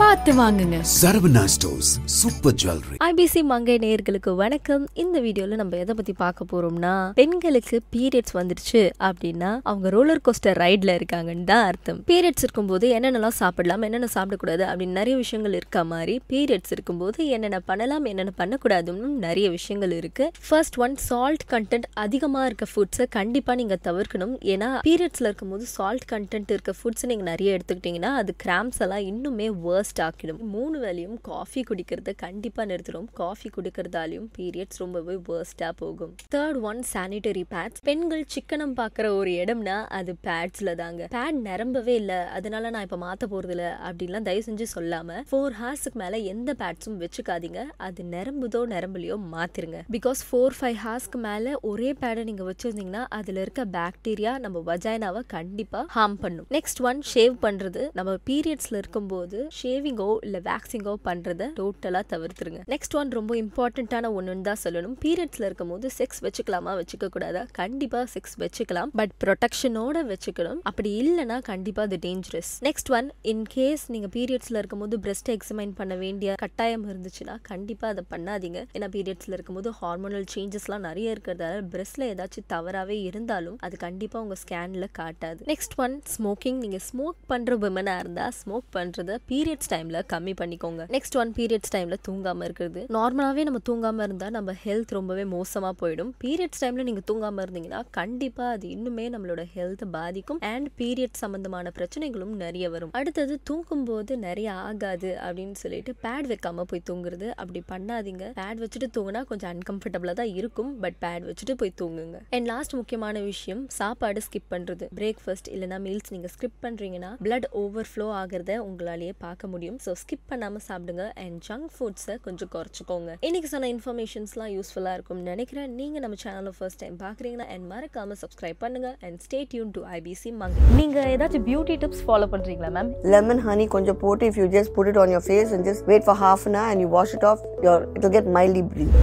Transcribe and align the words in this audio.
பார்த்து 0.00 0.30
வாங்குங்க. 0.38 0.78
Saravana 1.00 1.42
stores 1.52 1.90
super 2.16 2.56
jewellery 2.60 2.96
IBC 3.06 3.40
Mangai 3.50 3.76
நேயர்களுக்கு 3.84 4.30
வணக்கம். 4.40 4.82
இந்த 5.02 5.20
வீடியோல 5.26 5.56
நம்ம 5.60 5.76
எதை 5.82 5.94
பத்தி 5.98 6.12
பார்க்க 6.22 6.46
போறோம்னா 6.50 6.90
பெண்களுக்கு 7.18 7.76
பீரியட்ஸ் 7.94 8.34
வந்துடுச்சு 8.38 8.82
அப்படின்னா 9.08 9.50
அவங்க 9.70 9.90
ரோலர் 9.94 10.20
கோஸ்டர் 10.26 10.58
ரைட்ல 10.62 10.96
இருக்காங்கன்னு 10.98 11.46
தான் 11.52 11.64
அர்த்தம். 11.70 12.00
பீரியட்ஸ் 12.10 12.44
இருக்கும்போது 12.46 12.88
என்னென்னலாம் 12.96 13.36
சாப்பிடலாம் 13.40 13.86
என்னென்ன 13.88 14.10
சாப்பிடக்கூடாது 14.16 14.64
அப்படின்னு 14.70 14.98
நிறைய 15.00 15.16
விஷயங்கள் 15.22 15.56
இருக்க 15.60 15.84
மாதிரி 15.92 16.16
பீரியட்ஸ் 16.32 16.74
இருக்கும்போது 16.76 17.28
என்னென்ன 17.36 17.60
பண்ணலாம் 17.70 18.08
என்னென்ன 18.12 18.34
பண்ணக்கூடாதுன்னு 18.42 19.10
நிறைய 19.26 19.46
விஷயங்கள் 19.56 19.96
இருக்கு. 20.00 20.26
ஃபர்ஸ்ட் 20.48 20.78
ஒன் 20.86 20.98
சால்ட் 21.08 21.46
கண்டென்ட் 21.54 21.88
அதிகமா 22.04 22.44
இருக்க 22.50 22.68
ஃபுட்ஸை 22.74 23.08
கண்டிப்பா 23.18 23.54
நீங்க 23.62 23.78
தவிர்க்கணும். 23.88 24.36
ஏன்னா 24.54 24.70
பீரியட்ஸ்ல 24.90 25.28
இருக்கும்போது 25.30 25.66
சால்ட் 25.76 26.06
கண்டென்ட் 26.14 26.54
இருக்க 26.56 26.74
ஃபுட்ஸ் 26.82 27.08
நீங்க 27.12 27.26
நிறைய 27.32 27.58
எடுத்துக்கிட்டீங்கன்னா 27.58 28.14
அது 28.22 28.34
கிராம்ஸ் 28.46 28.80
எல்லாம் 28.86 29.04
இன்னுமே 29.12 29.50
வேர்ஸ்ட் 29.86 30.00
ஆக்கிடும். 30.04 30.38
மூணு 30.52 30.76
வேலையும் 30.78 31.16
காஃபி 31.22 31.60
குடிக்கிறத 31.68 32.10
கண்டிப்பா 32.16 32.62
நிறுத்திடும். 32.62 33.08
காஃபி 33.12 33.48
குடிக்கிறதாலையும் 33.56 34.26
பீரியட்ஸ் 34.36 34.80
ரொம்பவே 34.82 35.14
வேர்ஸ்டா 35.28 35.68
போகும். 35.76 36.12
தேர்ட் 36.34 36.58
ஒன் 36.60 36.80
சானிட்டரி 36.92 37.42
பேட்ஸ் 37.48 37.82
பெண்கள் 37.88 38.24
சிக்கனம் 38.34 38.72
பார்க்குற 38.80 39.06
ஒரு 39.16 39.32
இடம்னா 39.42 39.76
அது 39.98 40.12
பேட்ஸ்ல 40.26 40.72
தாங்க. 40.74 41.02
பேட் 41.16 41.38
நிரம்பவே 41.48 41.94
இல்லை. 41.94 42.18
அதனால 42.38 42.70
நான் 42.70 42.86
இப்ப 42.88 42.98
மாத்த 43.04 43.28
போகிறதில்ல 43.32 43.66
அப்படின்லாம் 43.88 44.26
தயவு 44.28 44.44
செஞ்சு 44.48 44.66
சொல்லாம 44.74 45.20
ஃபோர் 45.30 45.56
ஹார்ஸ்க்கு 45.60 46.00
மேல 46.02 46.20
எந்த 46.32 46.54
பேட்ஸும் 46.62 46.98
வச்சுக்காதீங்க. 47.04 47.62
அது 47.88 48.02
நிரம்புதோ 48.16 48.62
நிரம்பலையோ 48.74 49.18
மாத்திருங்க. 49.34 49.80
பிகாஸ் 49.96 50.22
ஃபோர் 50.30 50.58
ஃபைவ் 50.60 50.80
ஹார்ஸ்க்கு 50.86 51.20
மேல 51.28 51.54
ஒரே 51.72 51.92
பேடை 52.02 52.24
நீங்க 52.30 52.46
வச்சிருந்தீங்கன்னா 52.50 53.04
அதுல 53.20 53.46
இருக்க 53.46 53.64
பாக்டீரியா 53.78 54.34
நம்ம 54.46 54.64
வஜைனாவை 54.72 55.24
கண்டிப்பா 55.36 55.82
ஹார்ம் 55.96 56.18
பண்ணும். 56.26 56.50
நெக்ஸ்ட் 56.58 56.84
ஒன் 56.90 57.02
ஷேவ் 57.14 57.36
பண்றது. 57.46 57.84
நம்ம 57.92 58.18
பீரியட்ஸ்ல 58.30 58.82
இருக்கும்போது 58.82 59.38
ஷேவ் 59.62 59.75
ஷேவிங்கோ 59.76 60.16
இல்லை 60.26 60.40
வேக்சிங்கோ 60.48 60.92
பண்ணுறதை 61.06 61.46
டோட்டலாக 61.58 62.04
தவிர்த்துருங்க. 62.12 62.60
நெக்ஸ்ட் 62.72 62.94
ஒன் 62.98 63.10
ரொம்ப 63.16 63.32
இம்பார்ட்டண்ட்டான 63.42 64.10
ஒன்றுன்னு 64.18 64.44
தான் 64.48 64.60
சொல்லணும். 64.64 64.94
பீரியட்ஸில் 65.04 65.46
இருக்கும் 65.48 65.72
போது 65.72 65.86
செக்ஸ் 65.98 66.20
வச்சுக்கலாமா 66.26 66.72
வச்சுக்க 66.80 67.06
கூடாதா? 67.14 67.42
கண்டிப்பாக 67.58 68.04
செக்ஸ் 68.14 68.36
வச்சுக்கலாம். 68.42 68.90
பட் 69.00 69.12
ப்ரொடெக்ஷனோட 69.24 70.02
வச்சுக்கணும். 70.12 70.60
அப்படி 70.70 70.90
இல்லைன்னா 71.02 71.36
கண்டிப்பாக 71.50 71.88
அது 71.88 71.98
dangerous 72.06 72.52
next 72.68 72.90
one 72.98 73.08
in 73.32 73.44
case 73.56 73.84
பீரியட்ஸில் 73.86 74.14
பீரியட்ஸ்ல 74.16 74.60
இருக்கும்போது 74.62 74.96
பிரஸ்ட் 75.04 75.30
எக்ஸமைன் 75.34 75.74
பண்ண 75.80 75.94
வேண்டிய 76.04 76.34
கட்டாயம் 76.44 76.86
இருந்துச்சுன்னா 76.90 77.34
கண்டிப்பாக 77.50 77.92
அதை 77.94 78.04
பண்ணாதீங்க. 78.14 78.60
ஏன்னா 78.76 78.88
பீரியட்ஸ்ல 78.96 79.36
இருக்கும்போது 79.38 79.70
ஹார்மோனல் 79.80 80.26
சேஞ்சஸ்லாம் 80.34 80.84
நிறைய 80.88 81.14
இருக்கிறதால 81.16 81.60
பிரஸ்ட்ல 81.74 82.08
ஏதாச்சும் 82.12 82.48
தவறாகவே 82.54 82.98
இருந்தாலும் 83.10 83.58
அது 83.68 83.76
கண்டிப்பாக 83.86 84.24
உங்கள் 84.26 84.40
ஸ்கேனில் 84.44 84.88
காட்டாது. 85.00 85.40
நெக்ஸ்ட் 85.52 85.76
ஒன் 85.84 85.96
ஸ்மோக்கிங் 86.14 86.58
நீங்கள் 86.64 86.84
ஸ்மோக் 86.88 87.20
பண்ணுற 87.34 87.60
விமனாக 87.66 88.04
இருந்தால் 88.04 88.34
ஸ்மோக் 88.40 88.68
பண்ணுறத 88.78 89.18
பீரியட்ஸ் 89.32 89.65
டைமில் 89.72 90.00
கம்மி 90.12 90.34
பண்ணிக்கோங்க. 90.40 90.82
நெக்ஸ்ட் 90.94 91.16
ஒன் 91.20 91.32
பீரியட்ஸ் 91.38 91.72
டைமில் 91.74 91.98
தூங்காமல் 92.08 92.46
இருக்கிறது. 92.48 92.82
நார்மலாகவே 92.96 93.44
நம்ம 93.48 93.60
தூங்காமல் 93.68 94.06
இருந்தால் 94.08 94.34
நம்ம 94.36 94.54
ஹெல்த் 94.64 94.94
ரொம்பவே 94.98 95.24
மோசமாக 95.34 95.74
போயிடும். 95.82 96.10
பீரியட்ஸ் 96.24 96.62
டைமில் 96.62 96.86
நீங்கள் 96.88 97.06
தூங்காமல் 97.10 97.44
இருந்தீங்கன்னா 97.46 97.80
கண்டிப்பாக 97.98 98.54
அது 98.56 98.68
இன்னுமே 98.76 99.06
நம்மளோட 99.14 99.44
ஹெல்த் 99.54 99.84
பாதிக்கும் 99.96 100.40
அண்ட் 100.52 100.68
பீரியட் 100.80 101.20
சம்மந்தமான 101.22 101.72
பிரச்சனைகளும் 101.78 102.34
நிறைய 102.44 102.70
வரும். 102.74 102.92
அடுத்தது 103.00 103.34
தூங்கும் 103.50 103.84
போது 103.90 104.12
நிறைய 104.26 104.48
ஆகாது 104.68 105.10
அப்படின்னு 105.26 105.56
சொல்லிட்டு 105.62 105.94
பேட் 106.04 106.28
வைக்காமல் 106.32 106.68
போய் 106.70 106.84
தூங்குறது. 106.90 107.28
அப்படி 107.42 107.62
பண்ணாதீங்க. 107.72 108.24
பேட் 108.40 108.62
வச்சுட்டு 108.64 108.90
தூங்கினா 108.96 109.22
கொஞ்சம் 109.32 109.50
அன்கம்ஃபர்டபுளாக 109.54 110.16
தான் 110.20 110.32
இருக்கும். 110.40 110.72
பட் 110.84 110.98
பேட் 111.04 111.26
வச்சுட்டு 111.28 111.56
போய் 111.62 111.72
தூங்குங்க. 111.82 112.18
அண்ட் 112.36 112.48
லாஸ்ட் 112.52 112.74
முக்கியமான 112.80 113.20
விஷயம் 113.30 113.62
சாப்பாடு 113.78 114.20
ஸ்கிப் 114.26 114.50
பண்ணுறது 114.54 114.86
பிரேக்ஃபாஸ்ட் 115.00 115.48
இல்லைனா 115.54 115.78
மீல்ஸ் 115.86 116.12
நீங்கள் 116.14 116.32
ஸ்கிப் 116.34 116.58
பண்ணுறீங்கன்னா 116.64 117.12
பிளட் 117.24 117.48
ஓவர்ஃப்ளோ 117.62 118.08
ஆகிறத 118.22 118.52
உங்களாலேயே 118.68 119.12
பார்க்க 119.18 119.42
முடியும். 119.46 119.54
முடியும். 119.56 119.78
ஸோ 119.86 119.92
ஸ்கிப் 120.02 120.26
பண்ணாம 120.32 120.62
சாப்பிடுங்க 120.68 121.06
அண்ட் 121.24 121.36
ஜங்க் 121.48 121.70
ஃபுட்ஸை 121.76 122.16
கொஞ்சம் 122.26 122.52
குறைச்சிக்கோங்க. 122.56 123.12
இன்னைக்கு 123.28 123.50
சொன்ன 123.54 123.70
இன்ஃபர்மேஷன்ஸ்லாம் 123.74 124.52
யூஸ்ஃபுல்லாக 124.56 124.96
இருக்கும்னு 124.98 125.26
நினைக்கிறேன். 125.32 125.70
நீங்க 125.80 125.96
நம்ம 126.06 126.18
சேனலை 126.24 126.54
ஃபர்ஸ்ட் 126.58 126.80
டைம் 126.84 126.98
பார்க்குறீங்கன்னா 127.04 127.48
அண்ட் 127.54 127.66
மறக்காமல் 127.74 128.20
சப்ஸ்கிரைப் 128.24 128.60
பண்ணுங்க 128.66 128.90
and 129.08 129.18
stay 129.26 129.40
tuned 129.54 129.72
to 129.78 129.84
IBC 129.98 130.32
Mangai 130.42 130.66
நீங்கள் 130.80 131.08
ஏதாச்சும் 131.14 131.46
பியூட்டி 131.50 131.76
டிப்ஸ் 131.84 132.04
ஃபாலோ 132.08 132.28
பண்ணுறீங்களா 132.34 132.72
மேம் 132.78 132.92
லெமன் 133.16 133.44
ஹனி 133.48 133.66
கொஞ்சம் 133.76 134.00
போட்டு 134.04 134.30
if 134.30 134.40
you 134.42 134.48
just 134.58 134.74
put 134.78 134.90
it 134.92 135.00
on 135.04 135.14
your 135.16 135.26
face 135.30 135.52
and 135.56 135.66
just 135.70 135.84
wait 135.92 136.06
for 136.08 136.20
half 136.24 136.46
an 136.50 136.58
hour 136.60 136.70
and 136.72 136.80
you 136.84 136.88
wash 136.96 137.12
it 137.18 137.24
off 137.30 137.40
your 137.66 137.78
it 137.96 138.02
will 138.04 138.14
get 138.18 138.26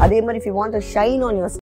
அதே 0.04 0.20
மாதிரி 0.26 0.38
if 0.42 0.48
you 0.50 0.56
want 0.60 0.78
shine 0.94 1.14
shine 1.14 1.22
on 1.28 1.36